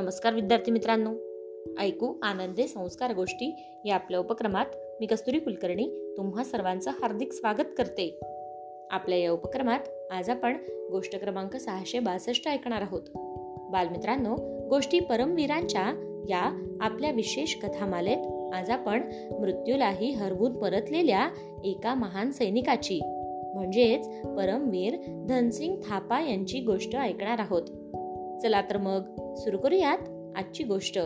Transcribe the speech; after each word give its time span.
नमस्कार 0.00 0.34
विद्यार्थी 0.34 0.70
मित्रांनो. 0.70 1.10
ऐकू 1.78 2.14
आनंदे 2.22 2.66
संस्कार 2.66 3.14
गोष्टी 3.14 3.64
या 3.84 3.94
आपल्या 3.94 4.20
उपक्रमात 4.20 4.66
मी 5.00 5.06
कस्तुरी 5.06 5.38
कुलकर्णी 5.38 6.14
तुम्हा 6.16 6.44
सर्वांचं 6.44 6.90
हार्दिक 6.90 7.32
स्वागत 7.32 7.64
करते. 7.78 8.20
आपल्या 8.90 9.18
या 9.18 9.32
उपक्रमात 9.32 9.78
आज 10.10 10.30
आपण 10.30 10.56
गोष्ट 10.90 11.16
क्रमांक 11.16 11.56
सहाशे 11.56 11.98
बासष्ट 11.98 12.48
ऐकणार 12.48 12.82
आहोत. 12.82 13.02
बालमित्रांनो 13.70 14.36
गोष्टी 14.68 15.00
परमवीरांच्या 15.00 15.86
या 16.28 16.76
आपल्या 16.80 17.10
विशेष 17.10 17.54
कथामालेत 17.54 18.54
आज 18.54 18.70
आपण 18.70 19.02
मृत्यूलाही 19.40 20.10
हरवून 20.10 20.58
परतलेल्या 20.58 21.28
एका 21.64 21.94
महान 21.94 22.30
सैनिकाची 22.30 23.00
म्हणजेच 23.54 24.06
परमवीर 24.24 24.96
धनसिंग 25.28 25.76
थापा 25.88 26.20
यांची 26.20 26.60
गोष्ट 26.60 26.96
ऐकणार 26.96 27.38
आहोत. 27.38 27.62
चला 28.42 28.62
तर 28.62 28.76
मग 28.76 29.34
सुरू 29.34 29.58
करूयात 29.58 29.98
आजची 30.36 30.64
गोष्ट. 30.64 30.98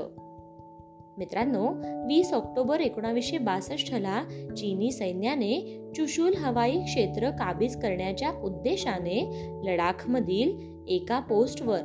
मित्रांनो 1.19 1.69
वीस 2.07 2.33
ऑक्टोबर 2.33 2.81
एकोणावीसशे 2.81 3.39
बासष्टला 3.39 4.23
चीनी 4.57 4.93
सैन्याने 4.93 5.81
चुशूल 5.97 6.35
हवाई 6.35 6.79
क्षेत्र 6.79 7.31
काबीज 7.31 7.77
करण्याच्या 7.81 8.31
उद्देशाने 8.31 9.49
लडाखमधील 9.65 10.75
एका 10.89 11.21
पोस्टवर 11.21 11.79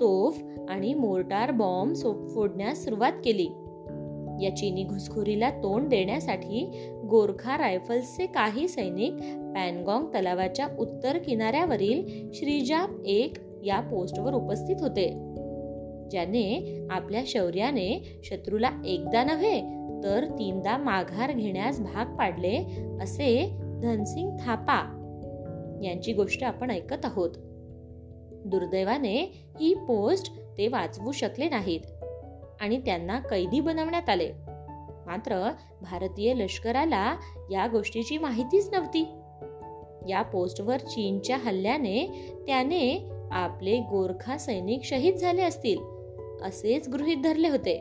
तोफ 0.00 0.42
आणि 0.68 0.94
मोर्टार 0.94 1.50
बॉम्ब 1.50 1.96
फोडण्यास 2.34 2.84
सुरुवात 2.84 3.12
केली. 3.24 3.48
या 4.42 4.56
चीनी 4.56 4.84
घुसखोरीला 4.84 5.50
तोंड 5.50 5.88
देण्यासाठी 5.88 6.70
गोरखा 7.10 7.58
रायफल्सचे 7.58 8.26
काही 8.26 8.68
सैनिक 8.68 9.12
पॅनगॉंग 9.54 10.06
तलावाच्या 10.06 10.68
उत्तर 10.78 11.18
किनाऱ्यावरील 11.18 12.30
श्रीजाप 12.34 13.04
एक 13.04 13.32
या 13.64 13.80
पोस्टवर 13.80 14.32
उपस्थित 14.32 14.76
होते. 14.80 15.08
ज्याने 16.10 16.78
आपल्या 16.90 17.22
शौर्याने 17.26 18.20
शत्रूला 18.24 18.70
एकदा 18.84 19.24
नव्हे 19.24 19.60
तर 20.04 20.24
तीनदा 20.24 20.76
माघार 20.76 21.32
घेण्यास 21.32 21.80
भाग 21.80 22.16
पाडले 22.16 22.56
असे 23.00 23.50
धनसिंग 23.82 24.30
थापा 24.40 24.96
यांची 25.84 26.12
गोष्ट 26.12 26.44
आपण 26.44 26.70
ऐकत 26.70 27.04
आहोत. 27.04 27.30
दुर्दैवाने 28.44 29.22
ही 29.60 29.74
पोस्ट 29.74 30.32
ते 30.58 30.68
वाचवू 30.68 31.12
शकले 31.12 31.48
नाहीत 31.48 31.80
आणि 32.60 32.80
त्यांना 32.80 33.20
कैदी 33.20 33.60
बनवण्यात 33.60 34.08
आले. 34.08 34.32
मात्र 35.06 35.50
भारतीय 35.82 36.34
लष्कराला 36.34 37.16
या 37.50 37.66
गोष्टीची 37.66 38.18
माहितीच 38.18 38.70
नव्हती. 38.72 39.06
या 40.08 40.22
पोस्टवर 40.22 40.76
चीनच्या 40.76 41.36
हल्ल्याने 41.36 42.28
त्याने 42.46 43.10
आपले 43.30 43.78
गोरखा 43.78 44.38
सैनिक 44.38 44.84
शहीद 44.84 45.16
झाले 45.16 45.42
असतील 45.42 45.78
असेच 46.42 46.88
गृहित 46.88 47.16
धरले 47.24 47.48
होते. 47.48 47.80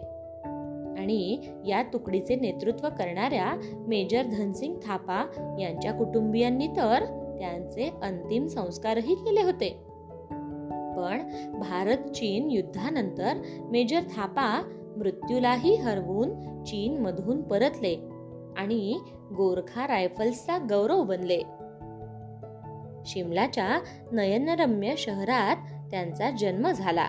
आणि 0.97 1.37
या 1.67 1.83
तुकडीचे 1.83 2.35
नेतृत्व 2.35 2.89
करणाऱ्या 2.89 3.53
मेजर 3.87 4.23
धनसिंग 4.23 4.75
थापा 4.75 5.25
यांच्या 5.59 5.93
कुटुंबियांनी 5.93 6.67
तर 6.67 7.05
त्यांचे 7.39 7.89
अंतिम 8.03 8.47
संस्कारही 8.47 9.15
केले 9.15 9.41
होते. 9.41 9.69
पण 10.97 11.29
भारत 11.59 11.97
चीन 11.97 12.51
युद्धानंतर 12.51 13.33
मेजर 13.71 13.99
थापा 13.99 14.75
मृत्यूलाही 14.97 15.75
हरवून 15.75 16.63
चीन 16.63 16.97
मधून 16.97 17.41
परतले 17.41 17.95
आणि 18.57 18.99
गोरखा 19.37 19.87
रायफल्सचा 19.87 20.57
गौरव 20.57 21.03
बनले. 21.03 21.41
शिमलाच्या 23.05 23.79
नयनरम्य 24.11 24.95
शहरात 24.97 25.55
त्यांचा 25.91 26.31
जन्म 26.31 26.71
झाला. 26.71 27.07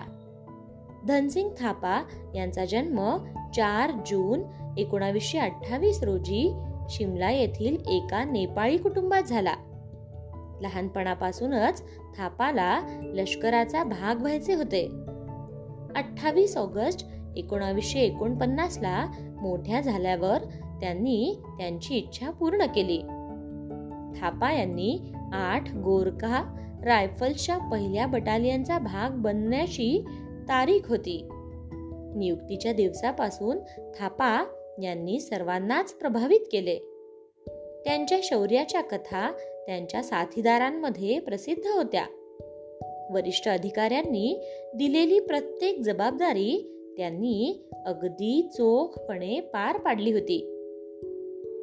धनसिंग 1.07 1.49
थापा 1.59 2.03
यांचा 2.35 2.65
जन्म 2.65 3.17
चार 3.55 3.91
जून 3.91 4.41
एकोणावीसशे 4.77 5.37
अठ्ठावीस 5.37 6.03
रोजी 6.03 6.53
शिमला 6.89 7.31
येथील 7.31 7.77
एका 7.87 8.23
नेपाळी 8.23 8.77
कुटुंबात 8.77 9.23
झाला. 9.23 9.53
लहानपणापासूनच 10.61 11.83
थापाला 12.17 12.81
लष्कराचा 13.01 13.83
भाग 13.83 14.15
व्हायचे 14.19 14.53
होते. 14.53 14.89
अठ्ठावीस 15.95 16.57
ऑगस्ट 16.57 17.07
एकोणावीसशे 17.35 17.99
एकोणपन्नास 17.99 18.77
ला 18.77 19.05
मोठ्या 19.41 19.81
झाल्यावर 19.81 20.37
त्यांनी 20.81 21.41
त्यांची 21.57 21.95
इच्छा 21.95 22.29
पूर्ण 22.29 22.65
केली. 22.65 22.97
थापा 24.19 24.51
यांनी 24.51 25.13
आठ 25.33 25.75
गोरखा 25.75 26.57
रायफल्सच्या 26.85 27.57
पहिल्या 27.57 28.07
बटालियनचा 28.07 28.79
भाग 28.79 29.15
बनण्याची 29.15 30.05
तारीख 30.43 30.89
होती. 30.89 31.27
नियुक्तीच्या 32.15 32.73
दिवसापासून 32.73 33.57
थापा 33.99 34.45
यांनी 34.83 35.19
सर्वांनाच 35.19 35.93
प्रभावित 35.93 36.39
केले. 36.51 36.75
त्यांच्या 37.85 38.17
शौर्याच्या 38.23 38.81
कथा 38.81 39.31
त्यांच्या 39.65 40.03
साथीदारांमध्ये 40.03 41.19
प्रसिद्ध 41.19 41.67
होत्या. 41.67 42.05
वरिष्ठ 43.11 43.47
अधिकाऱ्यांनी 43.47 44.45
दिलेली 44.75 45.19
प्रत्येक 45.19 45.79
जबाबदारी 45.79 46.77
त्यांनी 46.97 47.69
अगदी 47.85 48.49
चोखपणे 48.53 49.39
पार 49.39 49.77
पाडली 49.77 50.11
होती. 50.11 50.57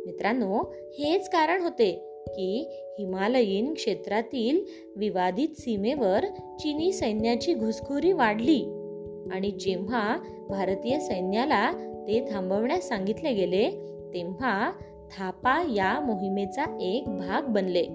मित्रांनो 0.06 0.74
हेच 0.98 1.30
कारण 1.30 1.62
होते 1.62 2.07
की 2.34 2.68
हिमालयीन 2.98 3.74
क्षेत्रातील 3.74 4.60
विवादित 4.96 5.48
सीमेवर 5.48 6.24
चीनी 6.58 6.92
सैन्याची 6.92 7.54
घुसखोरी 7.54 8.12
वाढली. 8.12 8.64
आणि 9.32 9.50
जेव्हा 9.50 10.16
भारतीय 10.48 10.98
सैन्याला 11.00 11.72
ते 12.08 12.24
थांबवण्यास 12.32 12.88
सांगितले 12.88 13.32
गेले 13.32 13.70
तेव्हा 14.14 14.72
थापा 15.16 15.72
या 15.74 16.00
मोहिमेचा 16.00 16.78
एक 16.80 17.04
भाग 17.08 17.42
बनले. 17.42 17.86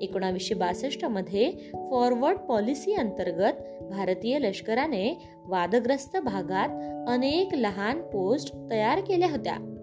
एकोणावीसशे 0.00 0.54
बासष्टमध्ये 0.54 1.52
फॉरवर्ड 1.90 2.38
पॉलिसी 2.38 2.94
अंतर्गत 2.94 3.52
भारतीय 3.90 4.38
लष्कराने 4.38 5.18
वादग्रस्त 5.46 6.16
भागात 6.16 6.68
अनेक 7.08 7.54
लहान 7.54 8.00
पोस्ट 8.00 8.54
तयार 8.70 9.00
केल्या 9.00 9.30
होत्या. 9.30 9.75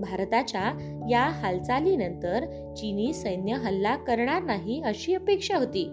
भारताच्या 0.00 0.72
या 1.10 1.22
हालचालीनंतर 1.22 2.44
चीनी 2.76 3.12
सैन्य 3.12 3.52
हल्ला 3.52 3.96
करणार 3.96 4.42
नाही 4.42 4.82
अशी 4.82 5.14
अपेक्षा 5.14 5.56
होती. 5.56 5.90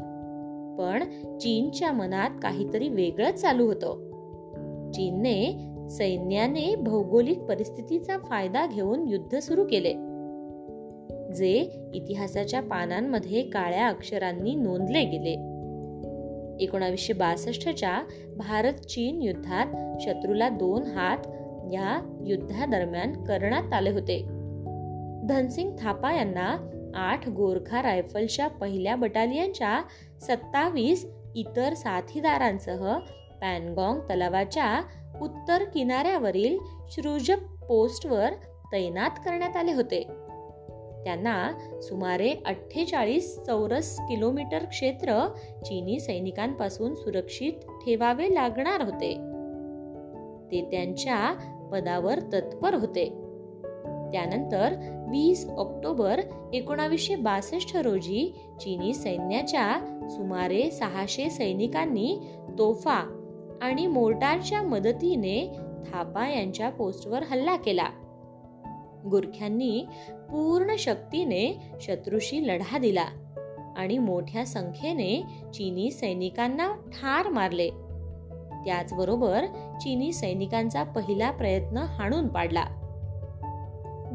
पण 0.80 1.03
चीनच्या 1.38 1.91
मनात 1.91 2.30
काहीतरी 2.44 2.90
वेगळंच 2.90 3.34
चालू 3.34 3.66
होतं. 3.66 4.13
चीनने 4.92 5.69
सैन्याने 5.90 6.75
भौगोलिक 6.75 7.40
परिस्थितीचा 7.40 8.18
फायदा 8.18 8.66
घेऊन 8.66 9.08
युद्ध 9.08 9.40
सुरू 9.40 9.63
केले. 9.63 9.94
जे 11.34 11.72
इतिहासाच्या 11.94 12.62
पानांमध्ये 12.62 13.42
काळ्या 13.42 13.88
अक्षरांनी 13.88 14.56
नोंदले 14.56 15.03
गेले. 15.03 15.53
एकोणावीसशे 16.63 17.13
बासष्टच्या 17.13 18.02
भारत 18.38 18.74
चीन 18.74 19.22
युद्धात 19.22 19.97
शत्रूला 20.02 20.50
दोन 20.50 20.84
हात 20.84 21.18
या 21.72 22.18
युद्धादरम्यान 22.25 23.24
करण्यात 23.24 23.74
आले 23.74 23.90
होते. 23.90 24.22
धनसिंग 25.29 25.72
थापा 25.79 26.13
यांना 26.13 26.69
आठ 26.96 27.29
गोरखा 27.29 27.81
रायफलच्या 27.81 28.47
पहिल्या 28.47 28.96
बटालियनच्या 28.96 29.81
सत्तावीस 30.22 31.07
इतर 31.35 31.74
साथीदारांसह 31.74 32.97
पॅनगॉंग 33.41 34.00
तलावाच्या 34.00 34.81
उत्तर 35.22 35.63
किनाऱ्यावरील 35.63 36.57
श्रुज 36.90 37.31
पोस्टवर 37.68 38.30
तैनात 38.72 39.09
करण्यात 39.09 39.57
आले 39.57 39.74
होते. 39.74 40.03
त्यांना 41.03 41.51
सुमारे 41.81 42.34
अठ्ठेचाळीस 42.45 43.40
चौरस 43.48 43.98
किलोमीटर 44.00 44.66
क्षेत्र 44.66 45.27
चीनी 45.66 46.00
सैनिकांपासून 46.00 46.95
सुरक्षित 46.95 47.54
ठेवावे 47.54 48.33
लागणार 48.33 48.81
होते. 48.81 49.13
ते 50.51 50.62
त्यांच्या 50.71 51.33
पदावर 51.74 52.20
तत्पर 52.20 52.74
होते. 52.74 53.06
त्यानंतर 54.12 54.74
वीस 55.10 55.46
ऑक्टोबर 55.58 56.22
एकोणावीसशे 56.54 57.16
बासष्ट 57.16 57.78
रोजी 57.78 58.36
चीनी 58.60 58.94
सैन्याच्या 58.94 59.80
सुमारे 60.10 60.72
सहाशे 60.72 61.30
सैनिकांनी 61.30 62.20
तोफा 62.58 63.20
आणि 63.62 63.88
मोर्टारच्या 63.88 64.62
मदतीने 64.62 65.56
थापा 65.88 66.30
यांच्या 66.30 66.70
पोस्टवर 66.70 67.24
हल्ला 67.24 67.56
केला. 67.56 67.88
गुरख्यांनी 69.12 69.86
पूर्ण 70.10 70.76
शक्तीने 70.80 71.62
शत्रूशी 71.81 72.48
लढा 72.48 72.78
दिला 72.78 73.06
आणि 73.78 73.98
मोठ्या 73.98 74.46
संख्येने 74.46 75.24
चीनी 75.54 75.92
सैनिकांना 75.92 76.68
ठार 76.68 77.30
मारले. 77.30 77.69
त्याचबरोबर 78.66 79.46
चीनी 79.83 80.13
सैनिकांचा 80.13 80.83
पहिला 80.83 81.31
प्रयत्न 81.31 81.77
हाणून 81.77 82.27
पाडला. 82.27 82.65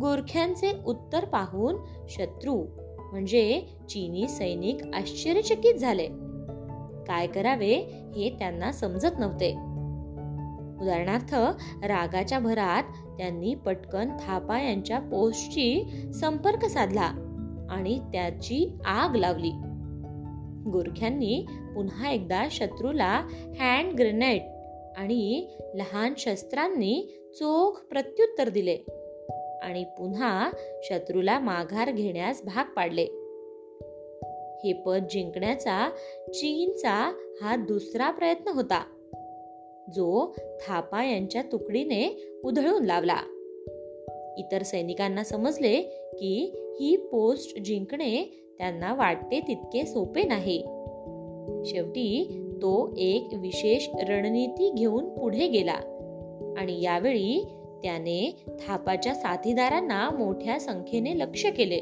गोरख्यांचे 0.00 0.72
उत्तर 0.86 1.24
पाहून 1.24 1.76
शत्रू 2.08 2.66
म्हणजे 3.12 3.60
चीनी 3.88 4.28
सैनिक 4.28 4.94
आश्चर्यचकित 4.94 5.74
झाले. 5.74 6.08
काय 7.08 7.26
करावे 7.26 7.74
हे 8.16 8.36
त्यांना 8.38 8.72
समजत 8.72 9.18
नव्हते. 9.18 9.50
उदाहरणार्थ 10.82 11.34
रागाच्या 11.84 12.38
भरात 12.38 12.82
त्यांनी 13.18 13.54
पटकन 13.54 14.08
थापा 14.08 14.60
यांच्या 14.60 14.98
पोस्टची 14.98 15.84
संपर्क 16.14 16.64
साधला 16.64 17.12
आणि 17.70 17.98
त्याची 17.98 18.78
आग 18.84 19.16
लावली. 19.16 19.50
गोरख्यांनी 20.70 21.46
पुन्हा 21.74 22.10
एकदा 22.10 22.44
शत्रूला 22.50 23.22
हँड 23.60 23.92
ग्रेनेड 23.92 24.42
आणि 24.98 25.46
लहान 25.74 26.12
शस्त्रांनी 26.18 27.18
चोख 27.34 27.72
प्रत्युत्तर 27.90 28.48
दिले 28.48 28.78
आणि 29.62 29.84
पुन्हा 29.84 30.50
शत्रूला 30.82 31.38
माघार 31.38 31.90
घेण्यास 31.90 32.42
भाग 32.44 32.74
पाडले. 32.74 33.04
हे 34.64 34.72
पद 34.72 35.04
जिंकण्याचा 35.10 35.90
चीनचा 36.34 37.12
हा 37.42 37.56
दुसरा 37.56 38.10
प्रयत्न 38.10 38.48
होता. 38.48 38.84
जो 39.96 40.36
थापा 40.66 41.04
यांच्या 41.04 41.42
तुकडीने 41.42 42.32
उधळून 42.44 42.84
लावला. 42.84 43.16
इतर 44.38 44.62
सैनिकांना 44.62 45.24
समजले 45.24 45.82
की 46.12 46.52
ही 46.80 46.96
पोस्ट 46.96 47.58
जिंकणे 47.58 48.24
त्यांना 48.58 48.94
वाटते 48.94 49.40
तितके 49.40 49.86
सोपे 49.86 50.22
नाही. 50.22 50.58
शेवटी 51.64 52.38
तो 52.62 52.94
एक 52.98 53.28
विशेष 53.32 53.88
रणनीती 54.08 54.70
घेऊन 54.70 55.08
पुढे 55.08 55.48
गेला. 55.48 55.74
आणि 56.58 56.82
यावेळी 56.82 57.46
त्याने 57.82 58.44
थापाच्या 58.46 59.14
साथीदारांना 59.14 60.10
मोठ्या 60.10 60.60
संख्येने 60.60 61.18
लक्ष 61.18 61.46
केले. 61.46 61.78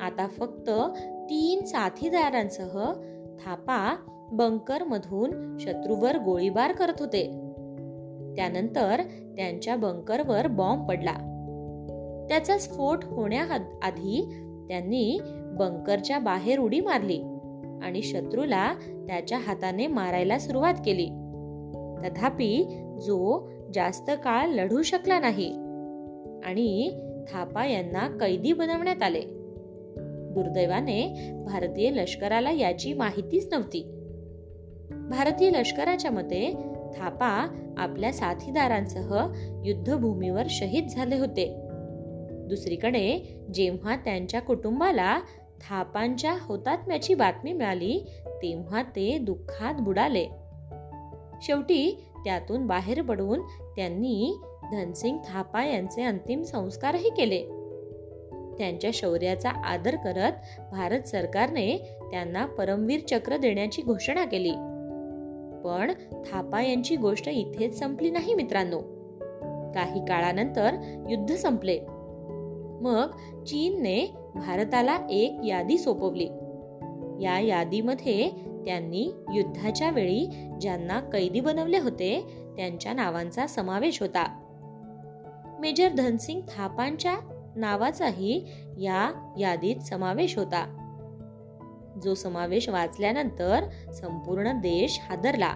आता 0.00 0.26
फक्त 0.26 0.70
तीन 1.30 1.64
साथीदारांसह 1.64 2.92
थापा 3.44 3.96
बंकर 4.32 4.84
मधून 4.84 5.56
शत्रूवर 5.60 6.18
गोळीबार 6.18 6.72
करत 6.72 7.00
होते. 7.00 7.22
त्यानंतर 8.36 9.02
त्यांच्या 9.36 9.76
बंकरवर 9.76 10.46
बॉम्ब 10.46 10.88
पडला. 10.88 11.12
त्याचा 12.28 12.58
स्फोट 12.58 13.04
होण्याआधी 13.04 14.24
त्यांनी 14.68 15.20
बंकरच्या 15.58 16.18
बाहेर 16.18 16.58
उडी 16.58 16.80
मारली. 16.80 17.22
आणि 17.82 18.02
शत्रूला 18.02 18.74
त्याच्या 19.08 19.38
हाताने 19.38 19.86
मारायला 19.86 20.38
सुरुवात 20.38 20.74
केली. 20.84 21.06
तथापि 22.04 22.64
जो 23.06 23.50
जास्त 23.74 24.10
काळ 24.10 24.48
लढू 24.48 24.82
शकला 24.82 25.18
नाही 25.18 25.52
आणि 26.44 26.90
थापा 27.32 27.66
यांना 27.66 28.18
कैदी 28.18 28.52
बनवण्यात 28.52 29.02
आले. 29.02 29.20
दुर्दैवाने 30.34 31.30
भारतीय 31.46 31.90
लष्कराला 31.90 32.50
याची 32.50 32.92
माहितीच 32.92 33.48
नव्हती. 33.52 33.82
भारतीय 34.90 35.50
लष्कराच्या 35.50 36.10
मते 36.10 36.52
थापा 36.96 37.62
आपल्या 37.78 38.12
साथीदारांसह 38.12 39.32
युद्धभूमीवर 39.64 40.42
शहीद 40.50 40.88
झाले 40.88 41.18
होते. 41.18 41.56
दुसरीकडे 42.30 43.36
जेव्हा 43.54 43.96
त्यांच्या 43.96 44.40
कुटुंबाला 44.40 45.20
थापांच्या 45.60 46.36
होतात्म्याची 46.40 47.14
बातमी 47.14 47.52
मिळाली 47.52 48.06
तेव्हा 48.26 48.82
ते 48.82 49.18
दुःखात 49.18 49.74
बुडाले. 49.74 50.26
शेवटी 51.42 52.04
त्यातून 52.24 52.66
बाहेर 52.66 53.02
पडून 53.02 53.40
त्यांनी 53.76 54.40
धनसिंग 54.72 55.18
थापा 55.28 55.64
यांचे 55.64 56.02
अंतिम 56.02 56.42
संस्कारही 56.42 57.10
केले. 57.10 57.42
त्यांच्या 58.58 58.90
शौर्याचा 58.94 59.50
आदर 59.50 59.96
करत 59.96 60.32
भारत 60.70 61.02
सरकारने 61.02 61.76
त्यांना 62.10 62.46
परमवीर 62.46 63.00
चक्र 63.10 63.36
देण्याची 63.36 63.82
घोषणा 63.82 64.24
केली. 64.24 64.52
पण 65.64 65.92
थापा 66.30 66.62
यांची 66.62 66.96
गोष्ट 66.96 67.28
इथेच 67.28 67.78
संपली 67.78 68.10
नाही 68.10 68.34
मित्रांनो. 68.34 68.80
काही 69.72 70.00
काळानंतर 70.00 70.74
युद्ध 71.10 71.34
संपले. 71.34 71.80
मग 72.80 73.10
चीनने 73.44 74.14
भारताला 74.34 74.98
एक 75.10 75.40
यादी 75.44 75.78
सोपवली. 75.78 76.28
या 77.24 77.40
यादीमध्ये 77.40 78.30
त्यांनी 78.64 79.12
युद्धाच्या 79.34 79.90
वेळी 79.90 80.26
ज्यांना 80.60 81.00
कैदी 81.00 81.40
बनवले 81.40 81.78
होते 81.78 82.42
त्यांच्या 82.56 82.92
नावांचा 82.92 83.46
समावेश 83.46 84.00
होता. 84.00 84.42
मेजर 85.60 85.88
धनसिंग 85.88 86.40
थापांच्या 86.40 87.16
नावाचाही 87.56 88.44
या 88.78 89.34
यादीत 89.38 89.76
समावेश 89.76 90.38
होता. 90.38 90.82
जो 92.04 92.14
समावेश 92.14 92.68
वाचल्यानंतर 92.68 93.64
संपूर्ण 93.92 94.52
देश 94.52 95.00
हादरला. 95.02 95.54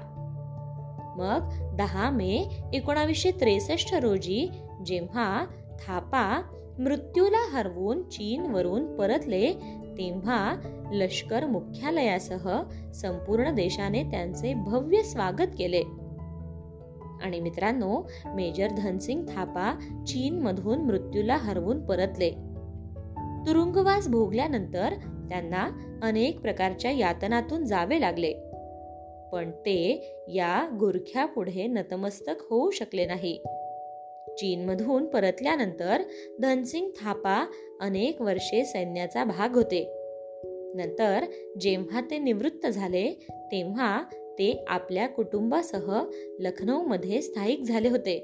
मग 1.16 1.70
दहा 1.76 2.10
मे 2.10 2.46
एकोणावीसशे 2.72 3.30
त्रेसष्ट 3.30 3.94
रोजी 3.94 4.48
जेव्हा 4.86 5.46
थापा 5.86 6.42
मृत्यूला 6.80 7.50
हरवून 7.50 8.02
चीनवरून 8.02 8.96
परतले 8.96 9.52
तेव्हा 9.98 10.54
लष्कर 10.92 11.46
मुख्यालयासह 11.46 12.62
संपूर्ण 12.94 13.54
देशाने 13.54 14.02
त्यांचे 14.02 14.54
भव्य 14.54 15.02
स्वागत 15.02 15.48
केले. 15.58 15.82
आणि 17.22 17.40
मित्रांनो 17.40 18.08
मेजर 18.26 18.68
धनसिंग 18.76 19.22
थापा 19.22 19.78
चीनमधून 20.06 20.78
मृत्यूला 20.78 21.36
हरवून 21.36 21.86
परतले. 21.86 22.30
तुरुंगवास 23.46 24.08
भोगल्यानंतर 24.08 24.92
त्यांना 25.28 25.70
अनेक 26.02 26.40
प्रकारच्या 26.40 26.90
यातनातून 26.90 27.64
जावे 27.64 28.00
लागले. 28.00 28.32
पण 29.32 29.50
ते 29.50 30.12
या 30.28 30.76
गुरख्यापुढे 30.80 31.66
नतमस्तक 31.66 32.34
होऊ 32.50 32.70
शकले 32.70 33.06
नाही. 33.06 33.42
चीनमधून 34.40 35.06
परतल्यानंतर 35.06 36.02
धनसिंग 36.42 36.88
थापा 36.88 37.46
अनेक 37.80 38.22
वर्षे 38.22 38.64
सैन्याचा 38.64 39.24
भाग 39.24 39.54
होते. 39.54 39.96
नंतर 40.74 41.24
जेव्हा 41.60 42.00
ते 42.00 42.18
निवृत्त 42.18 42.66
झाले 42.66 43.10
तेव्हा 43.30 44.02
ते 44.38 44.64
आपल्या 44.68 45.08
कुटुंबासह 45.08 46.02
लखनौमध्ये 46.38 47.22
स्थायिक 47.22 47.62
झाले 47.62 47.88
होते. 47.88 48.18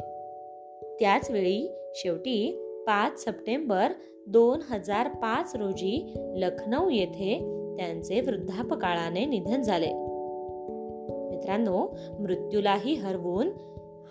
त्याच 1.01 1.31
वेळी 1.31 1.69
शेवटी 1.95 2.63
पाच 2.87 3.25
सप्टेंबर 3.25 3.93
दोन 4.27 4.61
हजार 4.71 5.09
पाच 5.09 5.57
रोजी 5.57 6.15
लखनौ 6.37 6.89
येथे 6.89 7.39
त्यांचे 7.77 8.21
वृद्धापकाळाने 8.21 9.25
निधन 9.25 9.63
झाले. 9.63 9.91
मित्रांनो 11.29 11.97
मृत्यूलाही 12.19 12.95
हरवून 12.95 13.49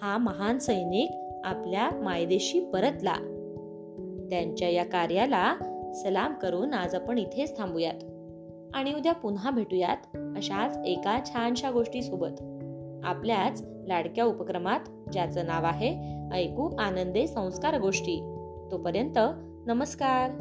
हा 0.02 0.18
महान 0.18 0.60
सैनिक 0.60 1.25
आपल्या 1.46 1.90
मायदेशी 2.04 2.60
परतला. 2.60 3.14
त्यांच्या 4.30 4.70
या 4.70 4.86
कार्याला 4.86 5.56
सलाम 5.96 6.34
करून 6.34 6.74
आज 6.74 6.96
आपण 6.96 7.18
इथेच 7.18 7.58
थांबूयात. 7.58 8.04
आणि 8.74 8.94
उद्या 8.94 9.14
पुन्हा 9.14 9.52
भेटूयात 9.52 9.98
अशाच 10.38 10.78
एका 10.86 11.20
छानशा 11.26 11.72
गोष्टी 11.72 12.02
सोबत 12.02 12.42
आपल्याच 13.04 13.64
लाडक्या 13.88 14.26
उपक्रमात 14.26 14.80
ज्याचं 15.12 15.46
नाव 15.46 15.66
आहे 15.66 16.16
ऐकू 16.34 16.76
आनंदे 16.80 17.28
संस्कार 17.28 17.80
गोष्टी. 17.80 18.22
तोपर्यंत 18.72 19.20
नमस्कार. 19.68 20.32